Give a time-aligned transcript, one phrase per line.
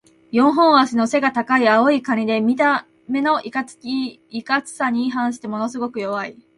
[0.31, 3.75] 四本脚の背が高い青いカニで、見た目のいかつ
[4.71, 6.35] さに反してものすごく弱い。